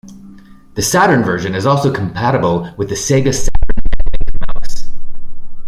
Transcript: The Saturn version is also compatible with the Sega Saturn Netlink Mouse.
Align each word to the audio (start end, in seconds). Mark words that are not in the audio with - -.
The 0.73 0.81
Saturn 0.81 1.21
version 1.23 1.53
is 1.53 1.67
also 1.67 1.93
compatible 1.93 2.73
with 2.75 2.89
the 2.89 2.95
Sega 2.95 3.31
Saturn 3.31 3.83
Netlink 4.01 4.47
Mouse. 4.55 4.89